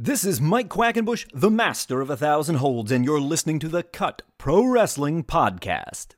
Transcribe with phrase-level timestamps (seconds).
[0.00, 3.82] This is Mike Quackenbush, the master of a thousand holds, and you're listening to the
[3.82, 6.14] Cut Pro Wrestling Podcast.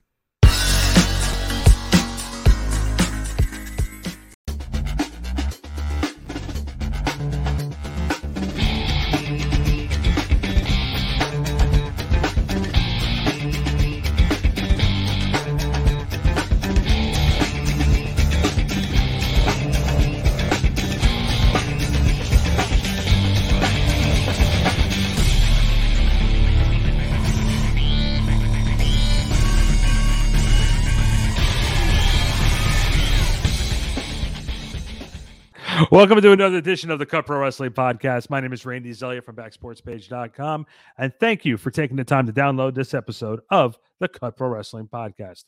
[35.88, 38.28] Welcome to another edition of the Cut Pro Wrestling Podcast.
[38.28, 40.66] My name is Randy Zelia from backsportspage.com.
[40.98, 44.48] And thank you for taking the time to download this episode of the Cut Pro
[44.48, 45.44] Wrestling Podcast.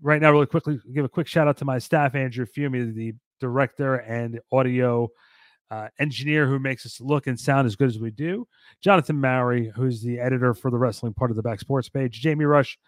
[0.00, 3.14] Right now, really quickly, give a quick shout out to my staff, Andrew Fiume, the
[3.40, 5.08] director and audio
[5.70, 8.46] uh, engineer who makes us look and sound as good as we do.
[8.80, 12.20] Jonathan Mowry, who's the editor for the wrestling part of the Back Sports page.
[12.20, 12.78] Jamie Rush,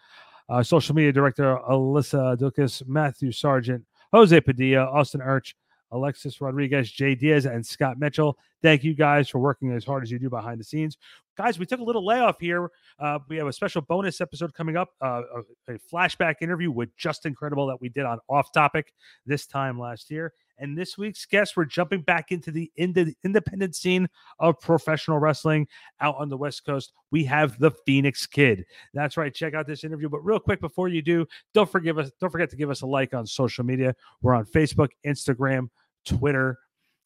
[0.49, 5.53] uh, social media director, Alyssa Dukas, Matthew Sargent, Jose Padilla, Austin Urch,
[5.91, 8.37] Alexis Rodriguez, Jay Diaz, and Scott Mitchell.
[8.61, 10.97] Thank you guys for working as hard as you do behind the scenes.
[11.37, 12.69] Guys, we took a little layoff here.
[12.99, 15.21] Uh, we have a special bonus episode coming up, uh,
[15.67, 18.93] a, a, flashback interview with Just Incredible that we did on Off Topic
[19.25, 20.33] this time last year.
[20.61, 24.07] And this week's guest, we're jumping back into the, ind- independent scene
[24.39, 25.67] of professional wrestling
[25.99, 26.93] out on the West Coast.
[27.09, 28.65] We have the Phoenix Kid.
[28.93, 29.33] That's right.
[29.33, 30.07] Check out this interview.
[30.07, 32.11] But real quick before you do, don't forgive us.
[32.21, 33.95] Don't forget to give us a like on social media.
[34.21, 35.69] We're on Facebook, Instagram,
[36.05, 36.59] Twitter.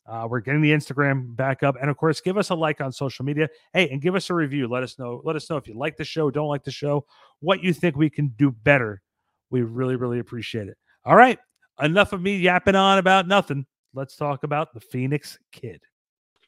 [0.08, 2.92] Uh, we're getting the Instagram back up, and of course, give us a like on
[2.92, 3.50] social media.
[3.74, 4.68] Hey, and give us a review.
[4.68, 5.20] Let us know.
[5.24, 7.06] Let us know if you like the show, don't like the show,
[7.40, 9.02] what you think we can do better.
[9.50, 10.78] We really, really appreciate it.
[11.06, 11.40] All right,
[11.82, 13.66] enough of me yapping on about nothing.
[13.94, 15.82] Let's talk about the Phoenix Kid.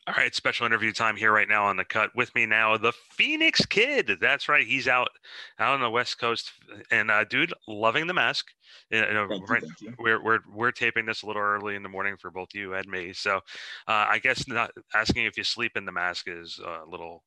[0.07, 2.15] All right, special interview time here right now on the cut.
[2.15, 4.11] With me now, the Phoenix Kid.
[4.21, 5.09] That's right, he's out
[5.59, 6.53] out on the West Coast,
[6.91, 8.45] and uh, dude, loving the mask.
[8.89, 9.93] You know, Thank you, right, thank you.
[9.99, 12.87] we're we're we're taping this a little early in the morning for both you and
[12.87, 13.11] me.
[13.11, 17.25] So, uh, I guess not asking if you sleep in the mask is a little,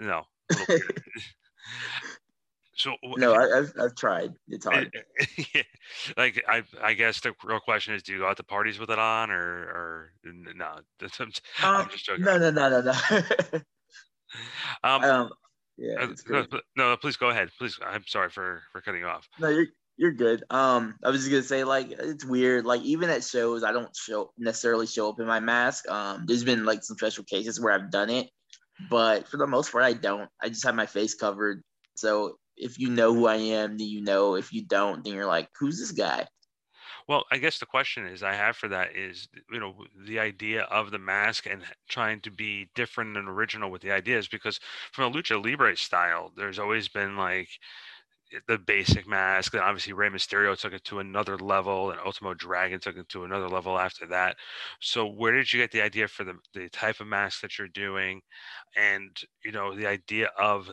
[0.00, 0.22] you know.
[0.50, 1.02] a little weird.
[2.76, 4.32] so No, I, I've I've tried.
[4.48, 4.92] It's hard.
[5.54, 5.62] yeah,
[6.16, 8.90] like I, I guess the real question is, do you go out to parties with
[8.90, 10.78] it on, or, or no?
[11.20, 11.32] I'm,
[11.62, 12.24] I'm Um, just joking.
[12.24, 13.60] no, no, no, no, no.
[14.82, 15.30] Um, um,
[15.78, 17.48] yeah, uh, no, no, no, please go ahead.
[17.58, 19.28] Please, I'm sorry for for cutting you off.
[19.38, 19.66] No, you're
[19.96, 20.44] you're good.
[20.50, 22.66] Um, I was just gonna say like it's weird.
[22.66, 25.88] Like even at shows, I don't show necessarily show up in my mask.
[25.88, 28.28] Um, there's been like some special cases where I've done it,
[28.90, 30.28] but for the most part, I don't.
[30.42, 31.62] I just have my face covered.
[31.94, 34.34] So if you know who I am, then you know.
[34.34, 36.26] If you don't, then you're like, who's this guy?
[37.08, 40.62] Well, I guess the question is I have for that is, you know, the idea
[40.64, 44.58] of the mask and trying to be different and original with the ideas because
[44.92, 47.48] from a lucha libre style, there's always been like
[48.48, 49.54] the basic mask.
[49.54, 53.24] And obviously Rey Mysterio took it to another level and Ultimo Dragon took it to
[53.24, 54.36] another level after that.
[54.80, 57.68] So where did you get the idea for the, the type of mask that you're
[57.68, 58.20] doing
[58.76, 60.70] and, you know, the idea of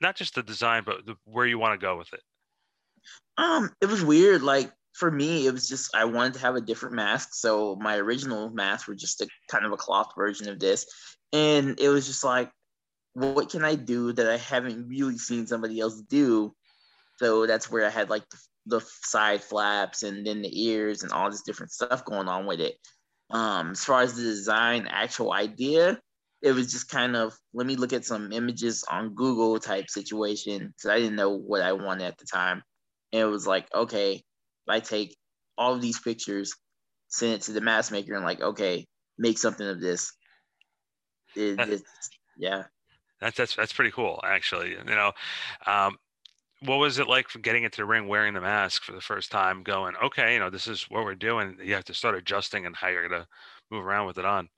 [0.00, 2.20] not just the design, but the, where you want to go with it?
[3.36, 4.42] Um, it was weird.
[4.42, 7.30] Like for me, it was just I wanted to have a different mask.
[7.34, 10.86] So my original masks were just a kind of a cloth version of this,
[11.32, 12.50] and it was just like,
[13.14, 16.54] what can I do that I haven't really seen somebody else do?
[17.18, 21.12] So that's where I had like the, the side flaps and then the ears and
[21.12, 22.74] all this different stuff going on with it.
[23.30, 26.00] Um, as far as the design, actual idea,
[26.44, 30.74] it was just kind of let me look at some images on Google type situation
[30.76, 32.62] because I didn't know what I wanted at the time.
[33.12, 34.22] And it was like, okay,
[34.68, 35.16] I take
[35.56, 36.52] all of these pictures,
[37.08, 38.86] send it to the mask maker, and like, okay,
[39.18, 40.12] make something of this.
[41.34, 41.82] It, That-
[42.38, 42.64] yeah.
[43.20, 44.72] That's that's that's pretty cool, actually.
[44.72, 45.12] You know,
[45.66, 45.96] um,
[46.60, 49.62] what was it like getting into the ring wearing the mask for the first time?
[49.62, 51.56] Going, okay, you know, this is what we're doing.
[51.62, 53.26] You have to start adjusting and how you're gonna
[53.70, 54.50] move around with it on.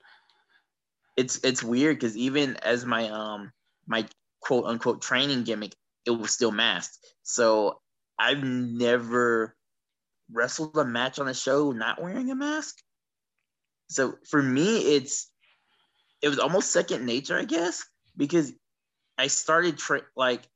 [1.17, 3.51] It's it's weird because even as my um
[3.87, 4.07] my
[4.41, 5.73] quote unquote training gimmick,
[6.05, 6.99] it was still masked.
[7.23, 7.81] So
[8.19, 9.55] I've never
[10.31, 12.77] wrestled a match on a show not wearing a mask.
[13.89, 15.29] So for me, it's
[16.21, 18.53] it was almost second nature, I guess, because
[19.17, 20.47] I started tra- like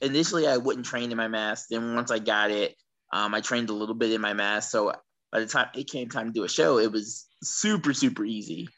[0.00, 1.68] initially I wouldn't train in my mask.
[1.70, 2.76] Then once I got it,
[3.12, 4.70] um, I trained a little bit in my mask.
[4.70, 4.92] So
[5.32, 8.68] by the time it came time to do a show, it was super super easy.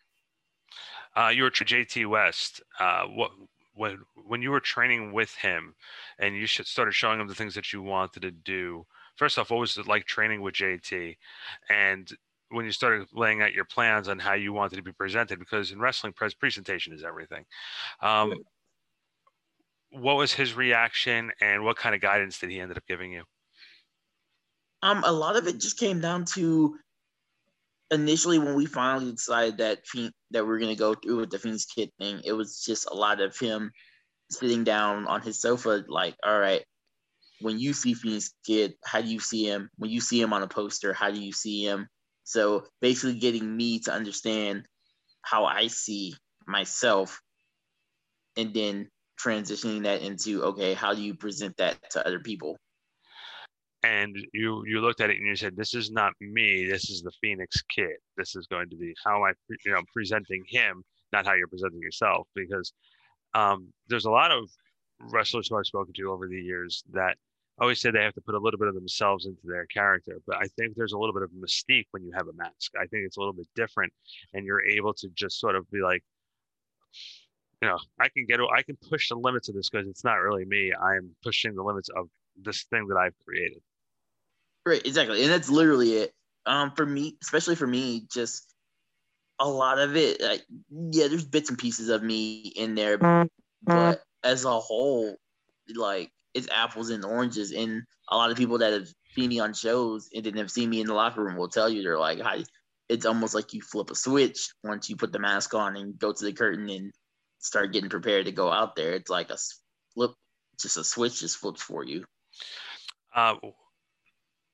[1.17, 2.63] Uh, you were JT West.
[2.79, 3.31] Uh, what
[3.75, 5.75] when when you were training with him,
[6.19, 8.87] and you started showing him the things that you wanted to do.
[9.17, 11.17] First off, what was it like training with JT,
[11.69, 12.11] and
[12.53, 15.73] when you started laying out your plans on how you wanted to be presented because
[15.73, 17.45] in wrestling pres- presentation is everything
[18.01, 18.35] um,
[19.91, 23.23] what was his reaction and what kind of guidance did he end up giving you
[24.83, 26.77] um a lot of it just came down to
[27.93, 29.81] initially when we finally decided that
[30.31, 32.95] that we are gonna go through with the Phoenix Kid thing, it was just a
[32.95, 33.71] lot of him
[34.31, 36.65] sitting down on his sofa, like, all right,
[37.41, 39.69] when you see Phoenix Kid, how do you see him?
[39.77, 41.87] When you see him on a poster, how do you see him?
[42.25, 44.65] So basically getting me to understand
[45.23, 46.15] how I see
[46.47, 47.21] myself
[48.37, 48.89] and then
[49.21, 52.57] transitioning that into okay, how do you present that to other people?
[53.83, 57.03] And you you looked at it and you said this is not me this is
[57.03, 57.97] the phoenix kid.
[58.17, 59.33] This is going to be how i
[59.65, 62.27] you know presenting him not how you're presenting yourself.
[62.35, 62.73] Because
[63.35, 64.49] um, there's a lot of
[65.11, 67.17] wrestlers who i've spoken to over the years that
[67.61, 70.37] always say they have to put a little bit of themselves into their character but
[70.37, 72.73] i think there's a little bit of mystique when you have a mask.
[72.77, 73.93] I think it's a little bit different
[74.33, 76.05] and you're able to just sort of be like
[77.61, 80.15] you know i can get i can push the limits of this because it's not
[80.21, 80.73] really me.
[80.73, 82.09] I am pushing the limits of
[82.41, 83.61] this thing that i've created
[84.65, 86.13] Right, exactly, and that's literally it.
[86.47, 88.55] Um, for me, especially for me, just
[89.41, 90.21] a lot of it.
[90.21, 92.99] Like, yeah, there's bits and pieces of me in there,
[93.63, 95.17] but as a whole,
[95.75, 97.53] like it's apples and oranges.
[97.53, 100.71] And a lot of people that have seen me on shows and didn't have seen
[100.71, 102.45] me in the locker room will tell you they're like, "Hi."
[102.89, 106.13] It's almost like you flip a switch once you put the mask on and go
[106.13, 106.93] to the curtain and
[107.39, 108.93] start getting prepared to go out there.
[108.93, 109.39] It's like a
[109.95, 110.13] flip,
[110.61, 112.05] just a switch just flips for you.
[113.15, 113.37] Uh,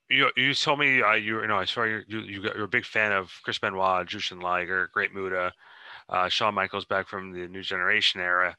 [0.08, 2.64] you you told me uh, you you know I saw you you you got, you're
[2.64, 5.52] a big fan of Chris Benoit, Jushin Liger, Great Muta,
[6.08, 8.56] uh, Shawn Michaels back from the New Generation era.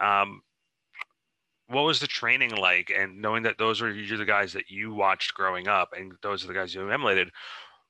[0.00, 0.42] Um,
[1.68, 2.92] what was the training like?
[2.94, 6.44] And knowing that those were usually the guys that you watched growing up, and those
[6.44, 7.30] are the guys you emulated.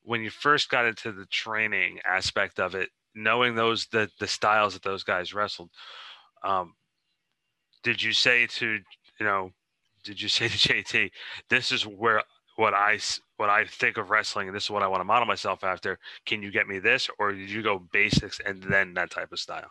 [0.04, 4.74] When you first got into the training aspect of it, knowing those the the styles
[4.74, 5.70] that those guys wrestled,
[6.44, 6.74] um,
[7.82, 8.78] did you say to
[9.18, 9.50] you know
[10.04, 11.10] did you say to JT,
[11.48, 12.22] this is where
[12.56, 12.98] what I
[13.36, 15.98] what I think of wrestling, and this is what I want to model myself after.
[16.26, 19.38] Can you get me this, or did you go basics and then that type of
[19.38, 19.70] style?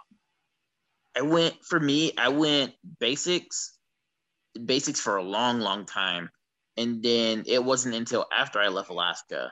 [1.15, 2.13] I went for me.
[2.17, 3.77] I went basics,
[4.65, 6.29] basics for a long, long time,
[6.77, 9.51] and then it wasn't until after I left Alaska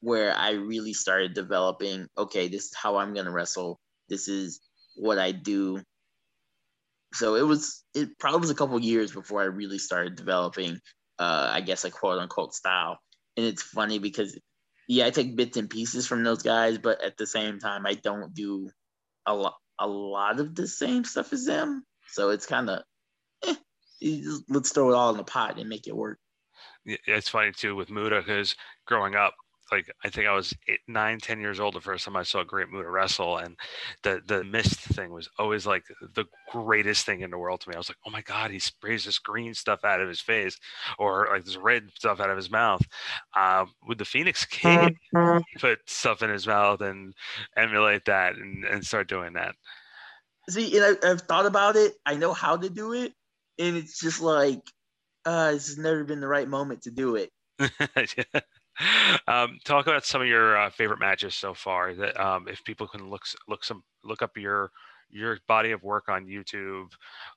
[0.00, 2.06] where I really started developing.
[2.16, 3.80] Okay, this is how I'm gonna wrestle.
[4.08, 4.60] This is
[4.96, 5.82] what I do.
[7.14, 7.84] So it was.
[7.94, 10.78] It probably was a couple years before I really started developing
[11.18, 12.98] uh, I guess a quote unquote style.
[13.36, 14.38] And it's funny because
[14.88, 17.94] yeah, I take bits and pieces from those guys, but at the same time, I
[17.94, 18.70] don't do
[19.26, 21.84] a lot a lot of the same stuff as them.
[22.08, 22.82] So it's kind of
[23.46, 23.54] eh,
[24.48, 26.18] let's throw it all in the pot and make it work.
[26.84, 28.56] Yeah, it's funny too with Muta because
[28.86, 29.34] growing up,
[29.70, 32.40] like I think I was eight, nine, ten years old the first time I saw
[32.40, 33.56] a Great Muta wrestle, and
[34.02, 35.84] the the mist thing was always like
[36.14, 37.74] the greatest thing in the world to me.
[37.74, 40.58] I was like, oh my god, he sprays this green stuff out of his face,
[40.98, 42.82] or like this red stuff out of his mouth.
[43.36, 44.96] Uh, with the Phoenix Kid,
[45.58, 47.14] put stuff in his mouth and
[47.56, 49.54] emulate that and, and start doing that.
[50.48, 51.92] See, and I, I've thought about it.
[52.06, 53.12] I know how to do it,
[53.58, 54.60] and it's just like,
[55.26, 57.30] uh, this has never been the right moment to do it.
[57.60, 58.40] yeah.
[59.26, 61.94] Um, talk about some of your uh, favorite matches so far.
[61.94, 64.70] That um, if people can look look some look up your
[65.10, 66.92] your body of work on YouTube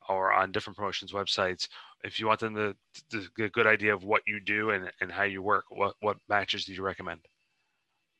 [0.09, 1.67] or on different promotions websites.
[2.03, 2.75] If you want them to,
[3.11, 5.95] to get a good idea of what you do and, and how you work, what
[5.99, 7.21] what matches do you recommend?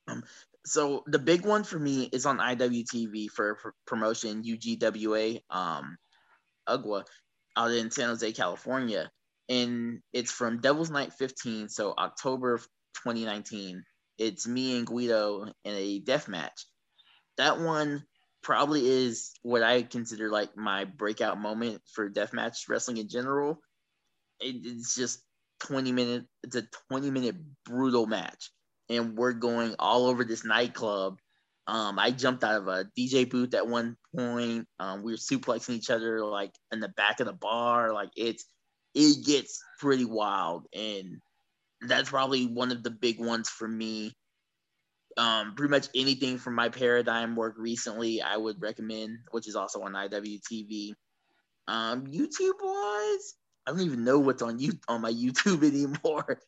[0.08, 0.24] Um,
[0.66, 5.98] so the big one for me is on IWTV for, for promotion UGWA um,
[6.68, 7.04] UGWA
[7.58, 9.12] out in San Jose, California.
[9.50, 12.62] And it's from Devil's Night 15, so October
[13.04, 13.84] 2019.
[14.18, 16.66] It's me and Guido in a death match.
[17.38, 18.04] That one
[18.44, 23.60] probably is what I consider like my breakout moment for deathmatch wrestling in general.
[24.40, 25.24] It, it's just
[25.62, 26.26] 20 minute.
[26.44, 28.52] It's a 20 minute brutal match,
[28.90, 31.18] and we're going all over this nightclub.
[31.68, 34.68] Um, I jumped out of a DJ booth at one point.
[34.80, 37.94] Um, we were suplexing each other like in the back of the bar.
[37.94, 38.46] Like it's
[38.94, 41.22] it gets pretty wild, and
[41.82, 44.14] that's probably one of the big ones for me.
[45.18, 49.82] Um, pretty much anything from my paradigm work recently, I would recommend, which is also
[49.82, 50.94] on IWTV.
[51.68, 53.34] Um, YouTube wise,
[53.68, 56.40] I don't even know what's on you on my YouTube anymore.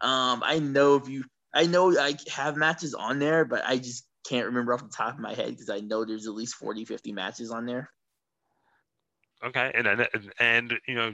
[0.00, 4.06] Um, I know if you, I know I have matches on there, but I just
[4.28, 6.84] can't remember off the top of my head because I know there's at least 40,
[6.84, 7.90] 50 matches on there.
[9.44, 10.08] Okay, and and,
[10.38, 11.12] and you know,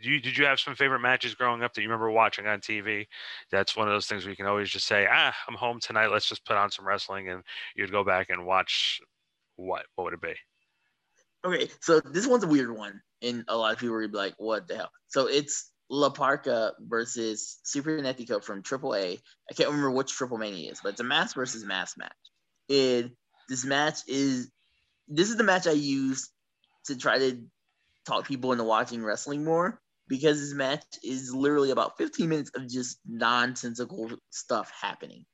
[0.00, 3.06] you did you have some favorite matches growing up that you remember watching on TV?
[3.50, 6.08] That's one of those things where you can always just say, ah, I'm home tonight.
[6.08, 7.42] Let's just put on some wrestling, and
[7.74, 9.00] you'd go back and watch
[9.56, 9.86] what?
[9.94, 10.34] What would it be?
[11.44, 14.34] Okay, so this one's a weird one, and a lot of people would be like,
[14.38, 19.20] "What the hell?" So it's La Parka versus Super Netico from AAA.
[19.50, 22.12] I can't remember which Triple Mania is, but it's a mask versus mask match.
[22.68, 23.12] And
[23.48, 24.50] this match is
[25.08, 26.30] this is the match I use
[26.86, 27.42] to try to
[28.06, 32.68] talk people into watching wrestling more because this match is literally about 15 minutes of
[32.68, 35.24] just nonsensical stuff happening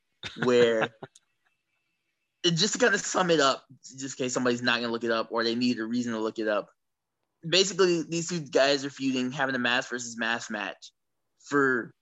[0.42, 0.88] where
[2.44, 3.64] just to kind of sum it up
[3.98, 6.12] just in case somebody's not going to look it up or they need a reason
[6.12, 6.68] to look it up
[7.48, 10.92] basically these two guys are feuding having a mask versus mask match
[11.40, 11.92] for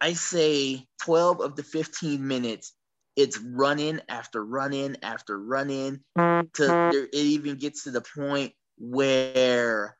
[0.00, 2.72] i say 12 of the 15 minutes.
[3.16, 6.46] It's running after running after running mm-hmm.
[6.54, 9.96] to there, it even gets to the point where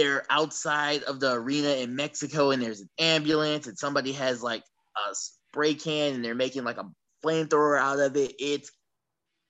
[0.00, 4.62] they're outside of the arena in Mexico and there's an ambulance and somebody has like
[4.96, 6.88] a spray can and they're making like a
[7.22, 8.32] flamethrower out of it.
[8.38, 8.72] It's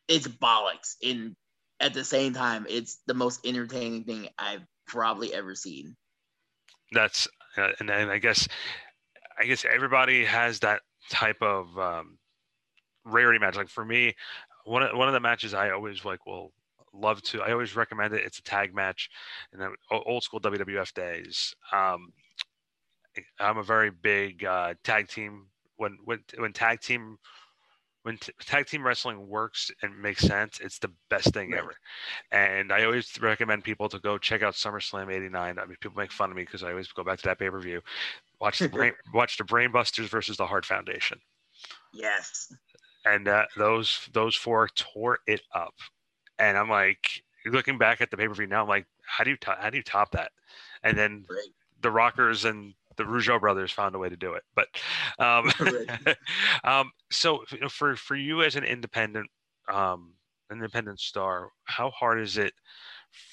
[0.09, 0.97] it's bollocks.
[1.05, 1.37] And
[1.79, 5.95] at the same time, it's the most entertaining thing I've probably ever seen.
[6.91, 8.49] That's uh, and then I guess
[9.39, 10.81] I guess everybody has that
[11.11, 12.19] type of um,
[13.05, 13.55] rarity match.
[13.55, 14.17] Like for me,
[14.65, 16.53] one of one of the matches I always like will
[16.93, 17.43] love to.
[17.43, 18.25] I always recommend it.
[18.25, 19.11] It's a tag match,
[19.53, 21.55] and then old school WWF days.
[21.73, 22.13] Um,
[23.39, 25.47] I'm a very big uh, tag team.
[25.77, 27.19] When when when tag team
[28.03, 31.61] when t- tag team wrestling works and makes sense, it's the best thing right.
[31.61, 31.75] ever.
[32.33, 35.59] And I always recommend people to go check out SummerSlam '89.
[35.59, 37.51] I mean, people make fun of me because I always go back to that pay
[37.51, 37.81] per view.
[38.41, 41.19] Watch the brain, watch the Brainbusters versus the Hart Foundation.
[41.93, 42.53] Yes.
[43.05, 45.75] And uh, those those four tore it up
[46.41, 49.31] and I'm like looking back at the pay per view now, I'm like, how do
[49.31, 50.33] you to- how do you top that?
[50.83, 51.49] And then right.
[51.83, 54.43] the Rockers and the Rougeau brothers found a way to do it.
[54.55, 54.69] But
[55.19, 55.51] um,
[56.65, 59.31] um, so you know, for for you as an independent
[59.73, 60.15] um,
[60.51, 62.55] independent star, how hard is it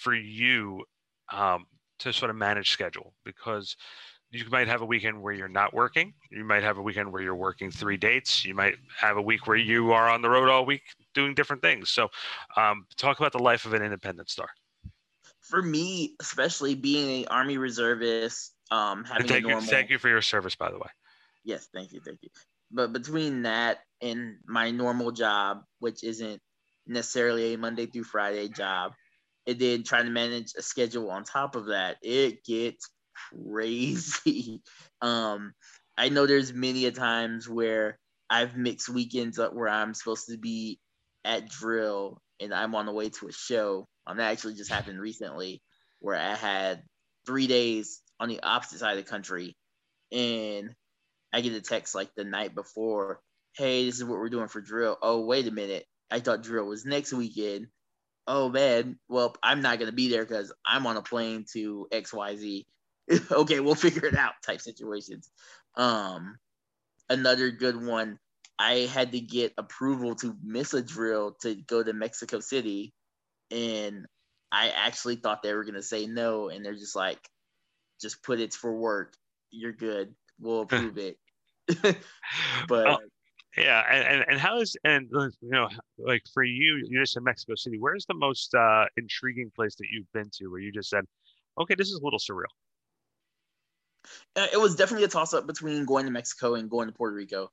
[0.01, 0.83] for you
[1.31, 1.65] um,
[1.99, 3.13] to sort of manage schedule?
[3.23, 3.75] Because
[4.31, 6.13] you might have a weekend where you're not working.
[6.31, 8.43] You might have a weekend where you're working three dates.
[8.43, 11.61] You might have a week where you are on the road all week doing different
[11.61, 11.89] things.
[11.89, 12.09] So,
[12.57, 14.49] um, talk about the life of an independent star.
[15.41, 19.63] For me, especially being an Army reservist, um, having thank a normal...
[19.63, 20.89] you, thank you for your service, by the way.
[21.45, 22.29] Yes, thank you, thank you.
[22.69, 26.41] But between that and my normal job, which isn't
[26.85, 28.91] necessarily a Monday through Friday job,
[29.45, 32.89] and then trying to manage a schedule on top of that, it gets
[33.31, 34.61] crazy.
[34.99, 35.53] Um,
[35.95, 37.99] I know there's many a times where
[38.31, 40.79] I've mixed weekends up where I'm supposed to be
[41.23, 43.87] at drill and I'm on the way to a show.
[44.07, 45.61] Um, that actually just happened recently
[45.99, 46.81] where I had
[47.27, 49.55] three days on the opposite side of the country
[50.11, 50.73] and
[51.33, 53.19] I get a text like the night before,
[53.55, 54.97] hey, this is what we're doing for drill.
[55.01, 55.85] Oh, wait a minute.
[56.09, 57.67] I thought drill was next weekend.
[58.27, 62.65] Oh man, well, I'm not gonna be there because I'm on a plane to XYZ.
[63.31, 65.29] okay, we'll figure it out type situations.
[65.75, 66.37] Um,
[67.09, 68.19] another good one.
[68.59, 72.93] I had to get approval to miss a drill to go to Mexico City,
[73.51, 74.05] and
[74.51, 77.19] I actually thought they were gonna say no, and they're just like,
[78.01, 79.13] just put it for work.
[79.51, 80.15] You're good.
[80.39, 81.17] We'll approve it.
[82.67, 82.97] but oh,
[83.57, 87.55] yeah, and, and how is and you know like for you, you're just in Mexico
[87.55, 87.77] City.
[87.79, 91.05] Where's the most uh, intriguing place that you've been to where you just said,
[91.59, 92.45] okay, this is a little surreal?
[94.35, 97.15] Uh, it was definitely a toss up between going to Mexico and going to Puerto
[97.15, 97.51] Rico.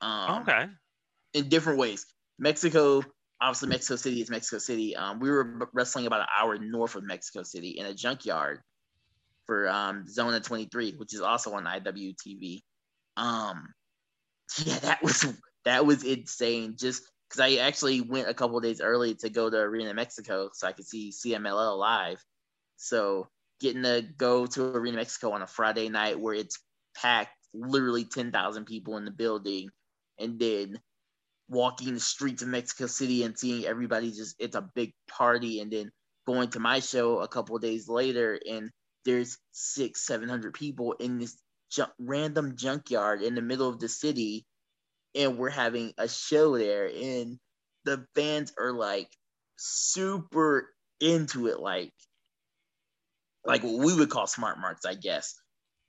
[0.00, 0.66] Um, okay.
[1.34, 2.06] In different ways.
[2.38, 3.02] Mexico,
[3.40, 4.96] obviously, Mexico City is Mexico City.
[4.96, 8.60] Um, we were wrestling about an hour north of Mexico City in a junkyard
[9.46, 12.62] for um, Zona 23, which is also on IWTV.
[13.16, 13.74] Um,
[14.64, 15.26] yeah, that was
[15.64, 16.76] that was insane.
[16.78, 20.66] Just because I actually went a couple days early to go to Arena Mexico so
[20.66, 22.22] I could see CMLL live.
[22.76, 23.28] So
[23.60, 26.58] getting to go to Arena Mexico on a Friday night where it's
[26.96, 29.68] packed, literally 10,000 people in the building,
[30.18, 30.80] and then
[31.48, 35.60] walking the streets of Mexico City and seeing everybody just, it's a big party.
[35.60, 35.90] And then
[36.26, 38.70] going to my show a couple days later, and
[39.04, 41.36] there's six, 700 people in this
[41.98, 44.44] random junkyard in the middle of the city,
[45.14, 46.86] and we're having a show there.
[46.86, 47.38] And
[47.84, 49.08] the fans are like
[49.56, 50.68] super
[51.00, 51.58] into it.
[51.58, 51.92] Like,
[53.44, 55.34] like what we would call smart marks, I guess.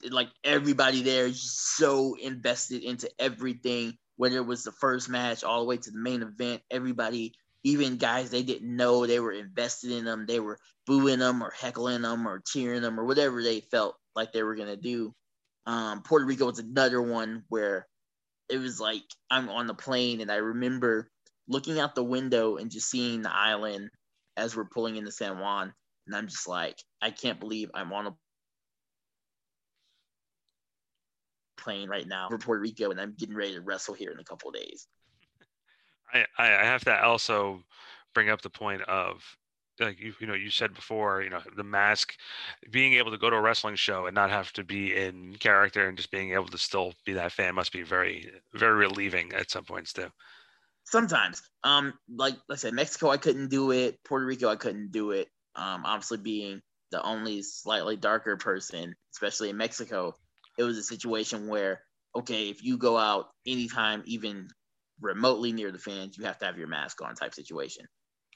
[0.10, 5.60] Like everybody there is so invested into everything, whether it was the first match all
[5.60, 6.62] the way to the main event.
[6.72, 10.25] Everybody even guys they didn't know they were invested in them.
[10.25, 14.31] They were booing them or heckling them or cheering them or whatever they felt like
[14.31, 15.13] they were gonna do.
[15.67, 17.88] Um, Puerto Rico was another one where
[18.50, 21.10] it was like I'm on the plane and I remember
[21.48, 23.89] looking out the window and just seeing the island
[24.38, 25.74] as we're pulling into San Juan,
[26.12, 28.15] and I'm just like, I can't believe I'm on a
[31.58, 34.24] plane right now for Puerto Rico, and I'm getting ready to wrestle here in a
[34.24, 34.88] couple of days.
[36.13, 37.63] I, I have to also
[38.13, 39.24] bring up the point of
[39.80, 42.13] like you you know you said before you know the mask
[42.72, 45.88] being able to go to a wrestling show and not have to be in character
[45.88, 49.50] and just being able to still be that fan must be very very relieving at
[49.50, 50.08] some points too.
[50.84, 51.41] Sometimes.
[51.63, 53.98] Um like, like i said mexico i couldn't do it.
[54.03, 59.50] Puerto rico i couldn't do it um obviously being the only slightly darker person especially
[59.50, 60.13] in mexico
[60.58, 61.81] it was a situation where
[62.15, 64.48] okay if you go out anytime even
[65.00, 67.86] remotely near the fans you have to have your mask on type situation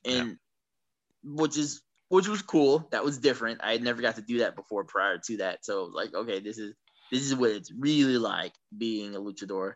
[0.05, 0.33] and yeah
[1.23, 2.87] which is which was cool.
[2.91, 3.61] That was different.
[3.63, 5.65] I had never got to do that before prior to that.
[5.65, 6.73] So like, okay, this is
[7.11, 9.73] this is what it's really like being a luchador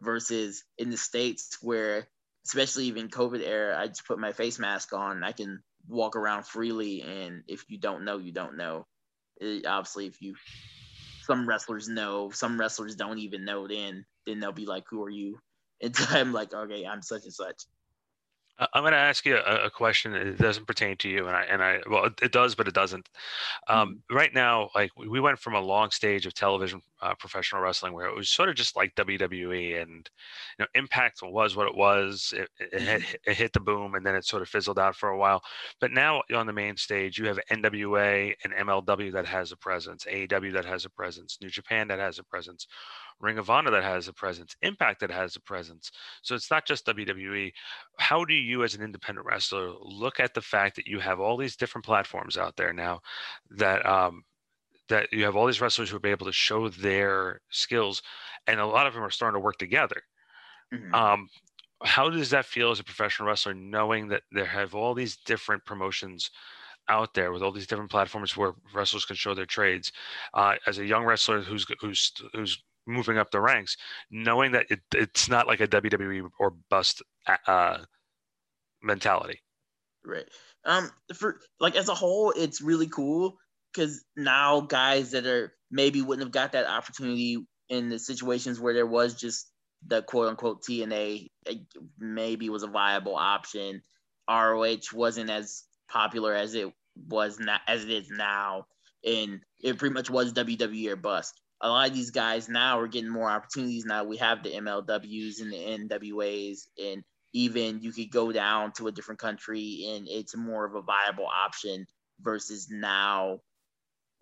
[0.00, 2.08] versus in the states where
[2.46, 5.22] especially even COVID era, I just put my face mask on.
[5.22, 8.86] I can walk around freely, and if you don't know, you don't know.
[9.40, 10.34] It, obviously, if you
[11.22, 13.66] some wrestlers know, some wrestlers don't even know.
[13.66, 15.38] Then then they'll be like, "Who are you?"
[15.82, 17.64] And I'm like, "Okay, I'm such and such."
[18.74, 20.14] I'm going to ask you a, a, question.
[20.14, 23.08] It doesn't pertain to you, and I and I well, it does, but it doesn't.
[23.68, 24.16] Um, mm-hmm.
[24.16, 28.06] Right now, like we went from a long stage of television uh, professional wrestling where
[28.06, 30.10] it was sort of just like WWE, and
[30.58, 32.34] you know, Impact was what it was.
[32.36, 33.30] It, it, hit, mm-hmm.
[33.30, 35.42] it hit the boom, and then it sort of fizzled out for a while.
[35.80, 40.04] But now on the main stage, you have NWA and MLW that has a presence,
[40.04, 42.66] AEW that has a presence, New Japan that has a presence.
[43.20, 45.90] Ring of Honor that has a presence, Impact that has a presence.
[46.22, 47.52] So it's not just WWE.
[47.98, 51.36] How do you, as an independent wrestler, look at the fact that you have all
[51.36, 53.00] these different platforms out there now
[53.50, 54.24] that um,
[54.90, 58.02] that you have all these wrestlers who will be able to show their skills,
[58.46, 60.02] and a lot of them are starting to work together.
[60.72, 60.94] Mm-hmm.
[60.94, 61.28] Um,
[61.82, 65.64] how does that feel as a professional wrestler, knowing that there have all these different
[65.64, 66.30] promotions?
[66.88, 69.92] out there with all these different platforms where wrestlers can show their trades.
[70.34, 73.76] Uh, as a young wrestler who's who's who's moving up the ranks,
[74.10, 77.00] knowing that it, it's not like a WWE or bust
[77.46, 77.78] uh,
[78.82, 79.40] mentality.
[80.04, 80.24] Right.
[80.64, 80.90] Um.
[81.14, 83.38] For like as a whole, it's really cool
[83.72, 88.74] because now guys that are maybe wouldn't have got that opportunity in the situations where
[88.74, 89.50] there was just
[89.86, 91.28] the quote unquote TNA
[91.98, 93.82] maybe was a viable option.
[94.28, 96.72] ROH wasn't as popular as it
[97.08, 98.66] was not as it is now,
[99.04, 102.88] and it pretty much was WWE or bust a lot of these guys now are
[102.88, 103.84] getting more opportunities.
[103.84, 107.02] Now we have the MLWs and the NWAs, and
[107.32, 111.26] even you could go down to a different country and it's more of a viable
[111.26, 111.86] option
[112.20, 113.38] versus now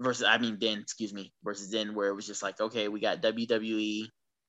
[0.00, 3.00] versus I mean then excuse me versus then where it was just like okay we
[3.00, 4.04] got WWE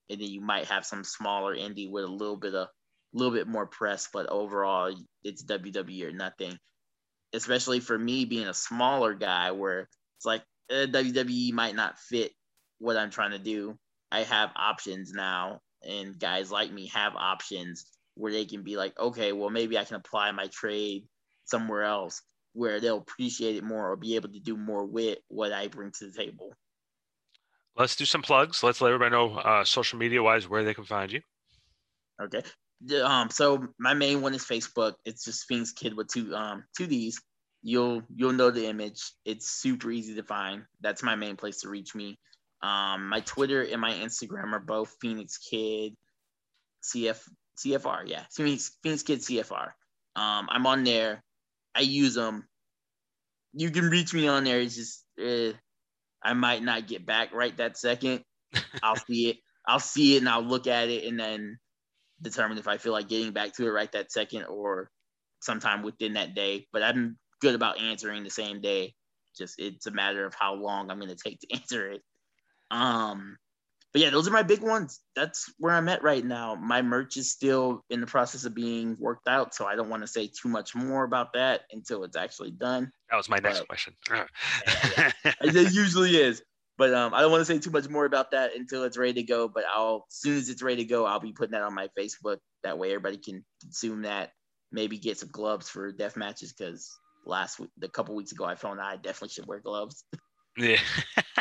[0.09, 3.33] and then you might have some smaller indie with a little bit of a little
[3.33, 6.57] bit more press but overall it's WWE or nothing
[7.33, 12.31] especially for me being a smaller guy where it's like uh, WWE might not fit
[12.79, 13.77] what I'm trying to do.
[14.11, 17.85] I have options now, and guys like me have options
[18.15, 21.05] where they can be like, okay, well, maybe I can apply my trade
[21.45, 22.21] somewhere else
[22.53, 25.91] where they'll appreciate it more or be able to do more with what I bring
[25.99, 26.53] to the table.
[27.75, 28.63] Let's do some plugs.
[28.63, 31.21] Let's let everybody know uh, social media wise where they can find you.
[32.21, 32.43] Okay.
[33.03, 34.95] Um, so my main one is Facebook.
[35.05, 37.21] It's just Phoenix Kid with two um two D's.
[37.61, 39.01] You'll you'll know the image.
[39.25, 40.63] It's super easy to find.
[40.81, 42.17] That's my main place to reach me.
[42.61, 45.95] Um, my Twitter and my Instagram are both Phoenix Kid
[46.83, 47.21] CF
[47.59, 48.03] CFR.
[48.07, 49.71] Yeah, Phoenix Phoenix Kid CFR.
[50.15, 51.23] Um, I'm on there.
[51.79, 52.45] I use them.
[53.53, 54.59] You can reach me on there.
[54.59, 55.53] It's just uh,
[56.21, 58.23] I might not get back right that second.
[58.83, 59.37] I'll see it.
[59.65, 61.57] I'll see it and I'll look at it and then
[62.21, 64.91] determine if I feel like getting back to it right that second or
[65.41, 66.67] sometime within that day.
[66.73, 68.93] But I'm good about answering the same day.
[69.37, 72.01] Just it's a matter of how long I'm going to take to answer it.
[72.71, 73.37] Um,
[73.91, 74.99] but yeah, those are my big ones.
[75.15, 76.55] That's where I'm at right now.
[76.55, 80.03] My merch is still in the process of being worked out, so I don't want
[80.03, 82.91] to say too much more about that until it's actually done.
[83.09, 83.93] That was my next but, question.
[84.11, 84.25] yeah,
[85.25, 85.33] yeah.
[85.41, 86.43] it usually is,
[86.77, 89.13] but um, I don't want to say too much more about that until it's ready
[89.13, 89.47] to go.
[89.47, 91.89] But I'll, as soon as it's ready to go, I'll be putting that on my
[91.97, 92.37] Facebook.
[92.63, 94.31] That way, everybody can consume that.
[94.71, 98.53] Maybe get some gloves for death matches because last week, a couple weeks ago, I
[98.53, 100.03] found out I definitely should wear gloves.
[100.57, 100.77] Yeah.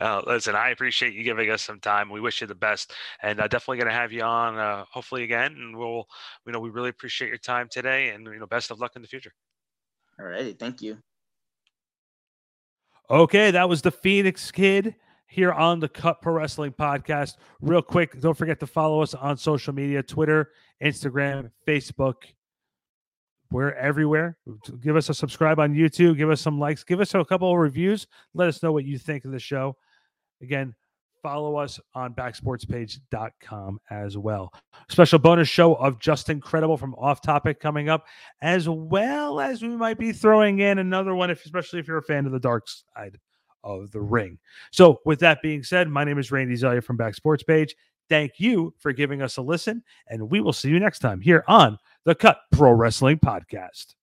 [0.00, 2.10] uh, listen, I appreciate you giving us some time.
[2.10, 5.24] We wish you the best, and uh, definitely going to have you on, uh, hopefully
[5.24, 5.52] again.
[5.52, 6.06] And we'll,
[6.46, 9.02] you know, we really appreciate your time today, and you know, best of luck in
[9.02, 9.32] the future.
[10.18, 10.98] All righty, thank you.
[13.10, 14.94] Okay, that was the Phoenix Kid
[15.26, 17.36] here on the Cut Pro Wrestling Podcast.
[17.60, 20.50] Real quick, don't forget to follow us on social media Twitter,
[20.82, 22.14] Instagram, Facebook.
[23.50, 24.36] We're everywhere.
[24.80, 26.16] Give us a subscribe on YouTube.
[26.16, 26.84] Give us some likes.
[26.84, 28.06] Give us a couple of reviews.
[28.34, 29.76] Let us know what you think of the show.
[30.40, 30.74] Again,
[31.22, 34.52] follow us on backsportspage.com as well.
[34.88, 38.06] Special bonus show of Just Incredible from Off Topic coming up,
[38.40, 42.02] as well as we might be throwing in another one, if, especially if you're a
[42.02, 43.18] fan of the dark side
[43.64, 44.38] of the ring.
[44.70, 47.74] So, with that being said, my name is Randy Zelia from Back Sports Page.
[48.08, 51.44] Thank you for giving us a listen, and we will see you next time here
[51.46, 53.94] on the Cut Pro Wrestling Podcast.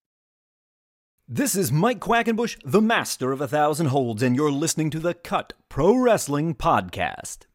[1.27, 5.15] This is Mike Quackenbush, the master of a thousand holds, and you're listening to the
[5.15, 7.47] Cut Pro Wrestling Podcast.